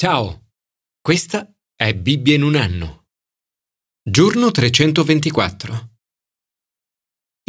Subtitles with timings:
[0.00, 0.52] Ciao,
[1.00, 3.06] questa è Bibbia in un anno.
[4.08, 5.88] Giorno 324.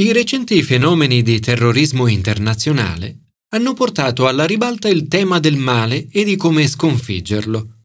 [0.01, 6.23] I recenti fenomeni di terrorismo internazionale hanno portato alla ribalta il tema del male e
[6.23, 7.83] di come sconfiggerlo.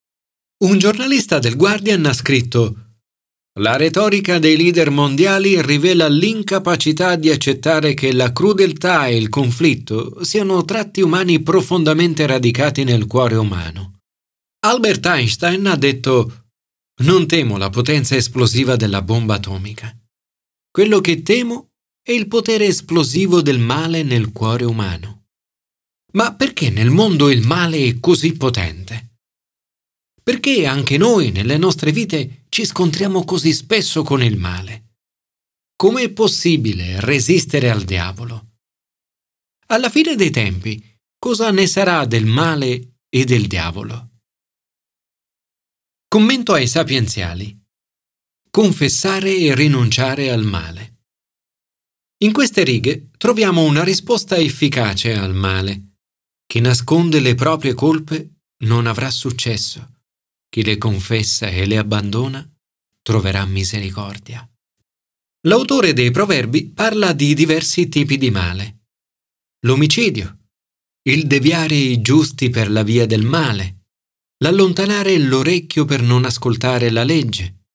[0.64, 2.94] Un giornalista del Guardian ha scritto
[3.58, 10.24] La retorica dei leader mondiali rivela l'incapacità di accettare che la crudeltà e il conflitto
[10.24, 13.93] siano tratti umani profondamente radicati nel cuore umano.
[14.64, 16.46] Albert Einstein ha detto
[17.02, 19.94] Non temo la potenza esplosiva della bomba atomica.
[20.70, 21.72] Quello che temo
[22.02, 25.26] è il potere esplosivo del male nel cuore umano.
[26.12, 29.18] Ma perché nel mondo il male è così potente?
[30.22, 34.94] Perché anche noi nelle nostre vite ci scontriamo così spesso con il male?
[35.76, 38.52] Com'è possibile resistere al diavolo?
[39.66, 40.82] Alla fine dei tempi,
[41.18, 44.12] cosa ne sarà del male e del diavolo?
[46.14, 47.60] Commento ai sapienziali.
[48.48, 51.00] Confessare e rinunciare al male.
[52.18, 55.96] In queste righe troviamo una risposta efficace al male.
[56.46, 60.02] Chi nasconde le proprie colpe non avrà successo.
[60.48, 62.48] Chi le confessa e le abbandona
[63.02, 64.48] troverà misericordia.
[65.48, 68.82] L'autore dei proverbi parla di diversi tipi di male.
[69.66, 70.44] L'omicidio,
[71.08, 73.83] il deviare i giusti per la via del male,
[74.38, 77.66] l'allontanare l'orecchio per non ascoltare la legge,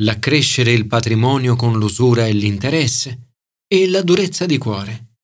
[0.00, 3.34] l'accrescere il patrimonio con l'usura e l'interesse
[3.66, 5.16] e la durezza di cuore.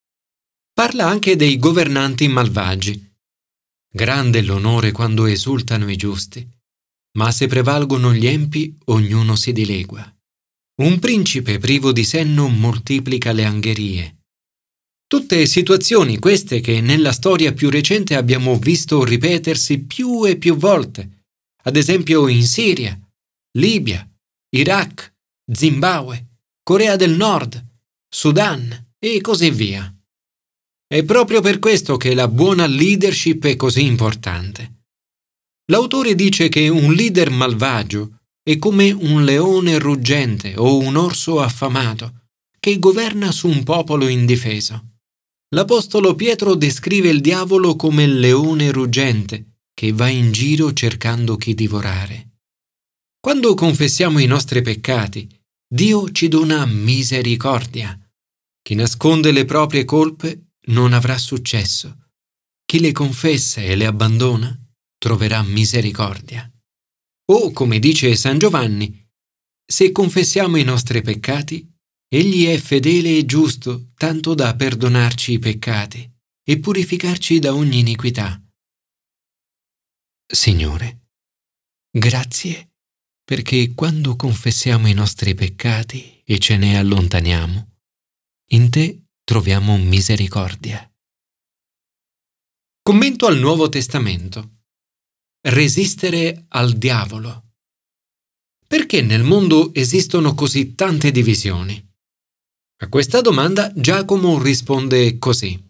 [0.72, 3.12] Parla anche dei governanti malvagi.
[3.90, 6.46] Grande l'onore quando esultano i giusti,
[7.16, 10.08] ma se prevalgono gli empi ognuno si dilegua.
[10.82, 14.23] Un principe privo di senno moltiplica le angherie.
[15.14, 21.26] Tutte situazioni queste che nella storia più recente abbiamo visto ripetersi più e più volte,
[21.62, 22.98] ad esempio in Siria,
[23.56, 24.04] Libia,
[24.56, 25.14] Iraq,
[25.52, 27.64] Zimbabwe, Corea del Nord,
[28.08, 29.88] Sudan e così via.
[30.84, 34.86] È proprio per questo che la buona leadership è così importante.
[35.70, 42.30] L'autore dice che un leader malvagio è come un leone ruggente o un orso affamato
[42.58, 44.88] che governa su un popolo indifeso.
[45.54, 51.54] L'Apostolo Pietro descrive il diavolo come il leone ruggente che va in giro cercando chi
[51.54, 52.40] divorare.
[53.20, 55.28] Quando confessiamo i nostri peccati,
[55.72, 57.96] Dio ci dona misericordia.
[58.62, 62.10] Chi nasconde le proprie colpe non avrà successo.
[62.64, 64.58] Chi le confessa e le abbandona
[64.98, 66.50] troverà misericordia.
[67.30, 69.08] O, come dice San Giovanni,
[69.64, 71.73] se confessiamo i nostri peccati,
[72.14, 76.08] Egli è fedele e giusto tanto da perdonarci i peccati
[76.44, 78.40] e purificarci da ogni iniquità.
[80.24, 81.08] Signore,
[81.90, 82.76] grazie
[83.24, 87.78] perché quando confessiamo i nostri peccati e ce ne allontaniamo,
[88.50, 90.88] in te troviamo misericordia.
[92.80, 94.58] Commento al Nuovo Testamento.
[95.40, 97.54] Resistere al diavolo.
[98.68, 101.92] Perché nel mondo esistono così tante divisioni?
[102.78, 105.62] A questa domanda Giacomo risponde così.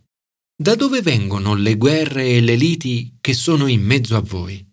[0.57, 4.67] Da dove vengono le guerre e le liti che sono in mezzo a voi?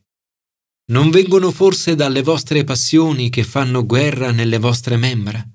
[0.92, 5.46] Non vengono forse dalle vostre passioni che fanno guerra nelle vostre membra?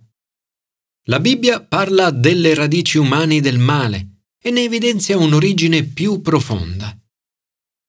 [1.09, 6.95] La Bibbia parla delle radici umane del male e ne evidenzia un'origine più profonda.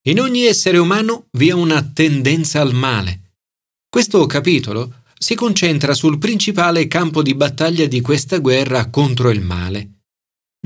[0.08, 3.34] In ogni essere umano vi è una tendenza al male.
[3.90, 9.98] Questo capitolo si concentra sul principale campo di battaglia di questa guerra contro il male,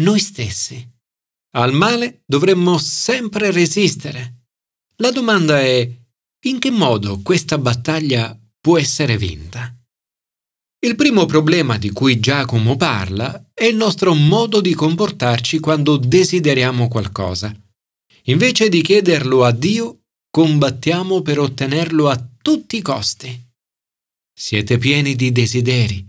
[0.01, 0.89] noi stessi.
[1.53, 4.45] Al male dovremmo sempre resistere.
[4.97, 5.89] La domanda è
[6.44, 9.75] in che modo questa battaglia può essere vinta?
[10.83, 16.88] Il primo problema di cui Giacomo parla è il nostro modo di comportarci quando desideriamo
[16.88, 17.53] qualcosa.
[18.25, 23.50] Invece di chiederlo a Dio, combattiamo per ottenerlo a tutti i costi.
[24.43, 26.03] Siete pieni di desideri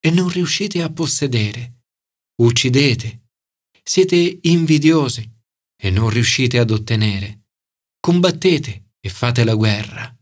[0.00, 1.84] e non riuscite a possedere.
[2.42, 3.28] Uccidete.
[3.80, 5.24] Siete invidiosi
[5.80, 7.44] e non riuscite ad ottenere.
[8.00, 10.12] Combattete e fate la guerra.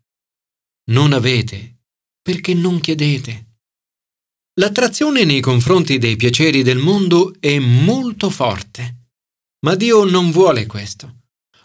[0.90, 1.78] Non avete
[2.20, 3.54] perché non chiedete.
[4.60, 9.08] L'attrazione nei confronti dei piaceri del mondo è molto forte,
[9.60, 11.22] ma Dio non vuole questo.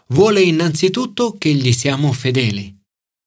[0.08, 2.79] Vuole innanzitutto che gli siamo fedeli.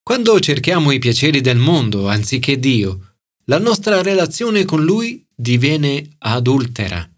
[0.03, 3.15] Quando cerchiamo i piaceri del mondo anziché Dio,
[3.45, 7.09] la nostra relazione con Lui diviene adultera.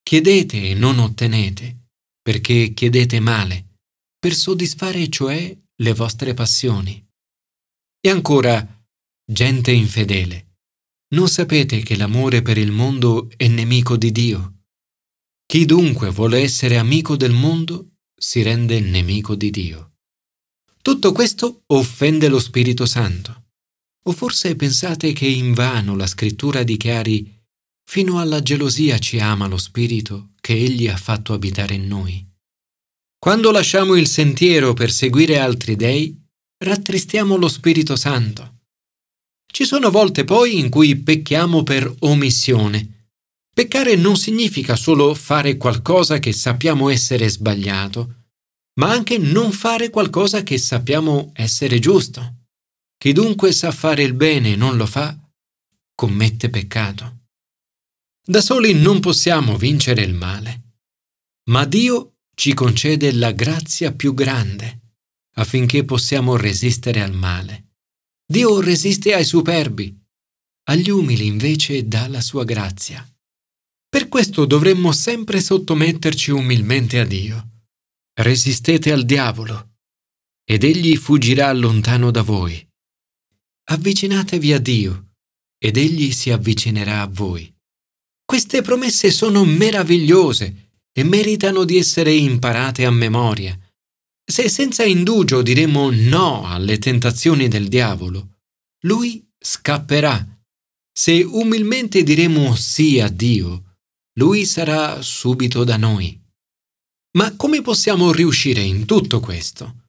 [0.00, 1.88] Chiedete e non ottenete,
[2.22, 3.78] perché chiedete male,
[4.16, 7.04] per soddisfare cioè le vostre passioni.
[8.00, 8.64] E ancora,
[9.24, 10.58] gente infedele,
[11.14, 14.54] non sapete che l'amore per il mondo è nemico di Dio?
[15.46, 19.89] Chi dunque vuole essere amico del mondo si rende nemico di Dio.
[20.82, 23.48] Tutto questo offende lo Spirito Santo.
[24.04, 27.38] O forse pensate che invano la scrittura dichiari
[27.84, 32.26] fino alla gelosia ci ama lo Spirito che Egli ha fatto abitare in noi.
[33.18, 36.18] Quando lasciamo il sentiero per seguire altri dei,
[36.64, 38.60] rattristiamo lo Spirito Santo.
[39.52, 43.08] Ci sono volte poi in cui pecchiamo per omissione.
[43.52, 48.19] Peccare non significa solo fare qualcosa che sappiamo essere sbagliato,
[48.74, 52.36] ma anche non fare qualcosa che sappiamo essere giusto.
[52.96, 55.18] Chi dunque sa fare il bene e non lo fa,
[55.94, 57.18] commette peccato.
[58.22, 60.74] Da soli non possiamo vincere il male,
[61.50, 64.80] ma Dio ci concede la grazia più grande
[65.34, 67.68] affinché possiamo resistere al male.
[68.26, 69.98] Dio resiste ai superbi,
[70.68, 73.04] agli umili invece dà la sua grazia.
[73.88, 77.49] Per questo dovremmo sempre sottometterci umilmente a Dio.
[78.22, 79.76] Resistete al diavolo,
[80.44, 82.66] ed egli fuggirà lontano da voi.
[83.70, 85.14] Avvicinatevi a Dio,
[85.58, 87.52] ed egli si avvicinerà a voi.
[88.24, 93.58] Queste promesse sono meravigliose e meritano di essere imparate a memoria
[94.30, 98.36] se senza indugio diremo no alle tentazioni del diavolo,
[98.84, 100.24] lui scapperà.
[100.92, 103.78] Se umilmente diremo sì a Dio,
[104.18, 106.19] lui sarà subito da noi.
[107.12, 109.86] Ma come possiamo riuscire in tutto questo?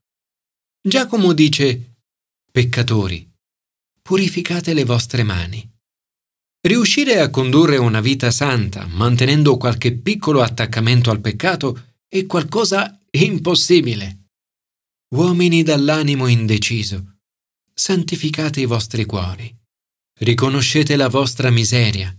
[0.81, 1.97] Giacomo dice,
[2.51, 3.29] peccatori,
[4.01, 5.69] purificate le vostre mani.
[6.61, 14.29] Riuscire a condurre una vita santa, mantenendo qualche piccolo attaccamento al peccato, è qualcosa impossibile.
[15.13, 17.17] Uomini dall'animo indeciso,
[17.71, 19.55] santificate i vostri cuori,
[20.19, 22.15] riconoscete la vostra miseria,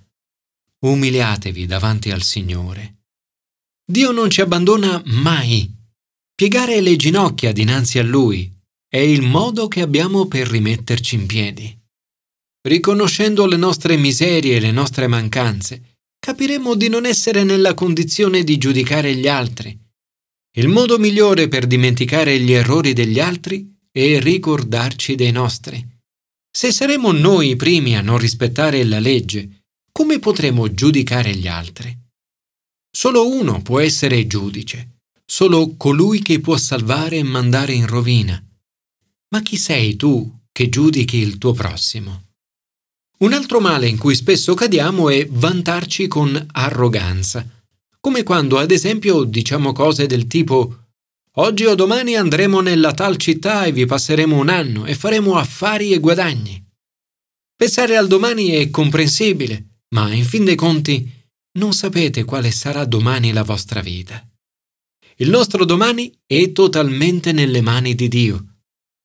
[0.80, 3.01] umiliatevi davanti al Signore.
[3.84, 5.70] Dio non ci abbandona mai.
[6.34, 8.50] Piegare le ginocchia dinanzi a Lui
[8.88, 11.78] è il modo che abbiamo per rimetterci in piedi.
[12.66, 18.58] Riconoscendo le nostre miserie e le nostre mancanze, capiremo di non essere nella condizione di
[18.58, 19.80] giudicare gli altri
[20.56, 25.82] il modo migliore per dimenticare gli errori degli altri è ricordarci dei nostri.
[26.50, 31.98] Se saremo noi i primi a non rispettare la legge, come potremo giudicare gli altri?
[32.94, 38.40] Solo uno può essere giudice, solo colui che può salvare e mandare in rovina.
[39.30, 42.24] Ma chi sei tu che giudichi il tuo prossimo?
[43.20, 47.60] Un altro male in cui spesso cadiamo è vantarci con arroganza
[48.02, 50.78] come quando ad esempio diciamo cose del tipo
[51.36, 55.92] Oggi o domani andremo nella tal città e vi passeremo un anno e faremo affari
[55.92, 56.62] e guadagni.
[57.56, 61.21] Pensare al domani è comprensibile, ma in fin dei conti
[61.58, 64.26] non sapete quale sarà domani la vostra vita.
[65.16, 68.60] Il nostro domani è totalmente nelle mani di Dio.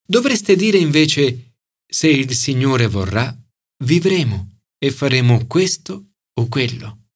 [0.06, 1.56] Dovreste dire invece,
[1.86, 3.36] se il Signore vorrà,
[3.84, 7.08] vivremo e faremo questo o quello.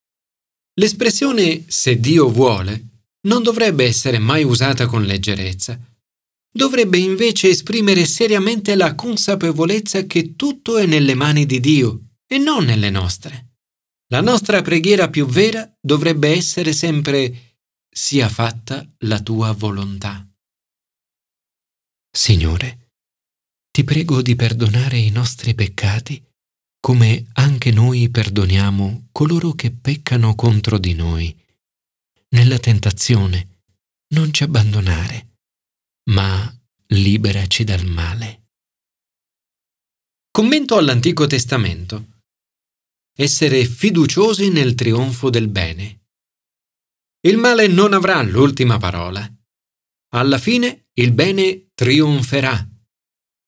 [0.74, 2.88] L'espressione se Dio vuole
[3.26, 5.78] non dovrebbe essere mai usata con leggerezza.
[6.54, 12.64] Dovrebbe invece esprimere seriamente la consapevolezza che tutto è nelle mani di Dio e non
[12.64, 13.51] nelle nostre.
[14.12, 17.56] La nostra preghiera più vera dovrebbe essere sempre
[17.88, 20.28] sia fatta la tua volontà.
[22.14, 22.90] Signore,
[23.70, 26.22] ti prego di perdonare i nostri peccati
[26.78, 31.34] come anche noi perdoniamo coloro che peccano contro di noi.
[32.34, 33.62] Nella tentazione
[34.08, 35.38] non ci abbandonare,
[36.10, 36.54] ma
[36.88, 38.42] liberaci dal male.
[40.30, 42.11] Commento all'Antico Testamento.
[43.14, 46.00] Essere fiduciosi nel trionfo del bene.
[47.26, 49.30] Il male non avrà l'ultima parola.
[50.14, 52.66] Alla fine il bene trionferà.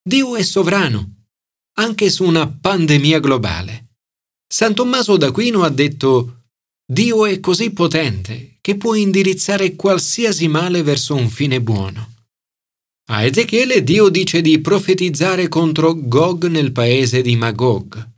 [0.03, 1.15] Dio è sovrano
[1.77, 3.97] anche su una pandemia globale.
[4.47, 6.45] San Tommaso d'Aquino ha detto
[6.87, 12.13] Dio è così potente che può indirizzare qualsiasi male verso un fine buono.
[13.11, 18.13] A Ezechiele Dio dice di profetizzare contro Gog nel paese di Magog.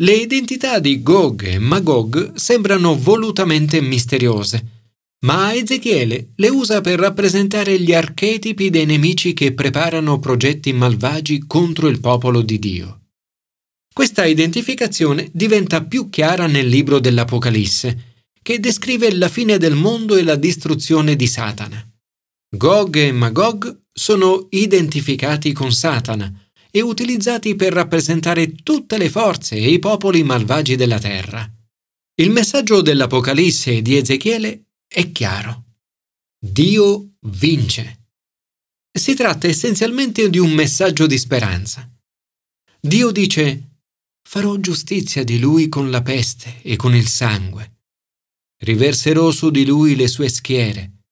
[0.00, 4.86] Le identità di Gog e Magog sembrano volutamente misteriose,
[5.26, 11.88] ma Ezechiele le usa per rappresentare gli archetipi dei nemici che preparano progetti malvagi contro
[11.88, 13.00] il popolo di Dio.
[13.92, 20.22] Questa identificazione diventa più chiara nel libro dell'Apocalisse, che descrive la fine del mondo e
[20.22, 21.84] la distruzione di Satana.
[22.48, 26.32] Gog e Magog sono identificati con Satana
[26.70, 31.50] e utilizzati per rappresentare tutte le forze e i popoli malvagi della terra.
[32.20, 35.64] Il messaggio dell'Apocalisse e di Ezechiele è chiaro.
[36.38, 38.06] Dio vince.
[38.90, 41.88] Si tratta essenzialmente di un messaggio di speranza.
[42.80, 43.80] Dio dice,
[44.28, 47.76] farò giustizia di lui con la peste e con il sangue.
[48.60, 51.04] Riverserò su di lui le sue schiere,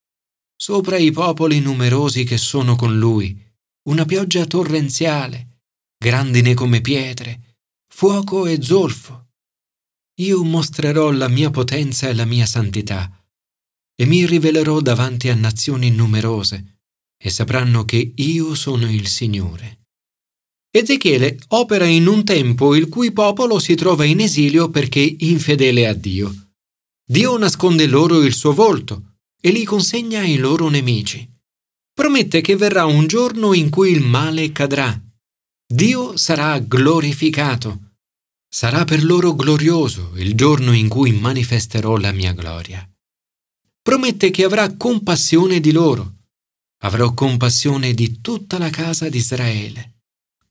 [0.56, 3.45] sopra i popoli numerosi che sono con lui,
[3.86, 5.60] una pioggia torrenziale,
[5.96, 7.58] grandine come pietre,
[7.92, 9.28] fuoco e zolfo.
[10.20, 13.10] Io mostrerò la mia potenza e la mia santità,
[13.94, 16.80] e mi rivelerò davanti a nazioni numerose,
[17.16, 19.84] e sapranno che io sono il Signore.
[20.70, 25.94] Ezechiele opera in un tempo il cui popolo si trova in esilio perché infedele a
[25.94, 26.50] Dio.
[27.08, 31.35] Dio nasconde loro il suo volto e li consegna ai loro nemici.
[31.96, 35.00] Promette che verrà un giorno in cui il male cadrà.
[35.66, 37.94] Dio sarà glorificato.
[38.46, 42.86] Sarà per loro glorioso il giorno in cui manifesterò la mia gloria.
[43.80, 46.16] Promette che avrà compassione di loro.
[46.82, 49.94] Avrò compassione di tutta la casa di Israele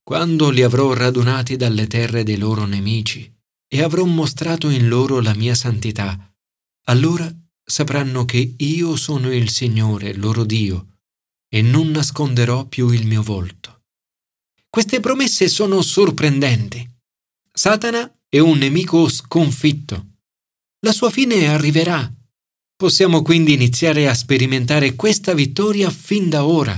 [0.05, 3.27] quando li avrò radunati dalle terre dei loro nemici
[3.67, 6.31] e avrò mostrato in loro la mia santità,
[6.85, 7.27] allora
[7.63, 10.94] sapranno che io sono il Signore, loro Dio,
[11.55, 13.83] e non nasconderò più il mio volto.
[14.69, 16.85] Queste promesse sono sorprendenti.
[17.49, 20.17] Satana è un nemico sconfitto.
[20.81, 22.13] La sua fine arriverà.
[22.75, 26.77] Possiamo quindi iniziare a sperimentare questa vittoria fin da ora.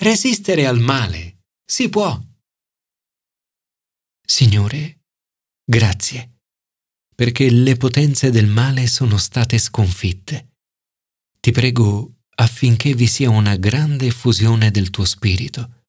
[0.00, 2.22] Resistere al male si può.
[4.26, 5.04] Signore,
[5.64, 6.40] grazie,
[7.14, 10.50] perché le potenze del male sono state sconfitte.
[11.40, 15.82] Ti prego affinché vi sia una grande effusione del tuo Spirito,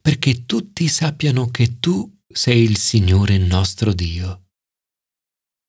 [0.00, 4.47] perché tutti sappiano che tu sei il Signore nostro Dio.